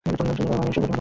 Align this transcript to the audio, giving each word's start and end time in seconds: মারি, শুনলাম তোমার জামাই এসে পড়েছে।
মারি, 0.05 0.13
শুনলাম 0.17 0.35
তোমার 0.37 0.43
জামাই 0.47 0.59
এসে 0.69 0.79
পড়েছে। 0.79 0.87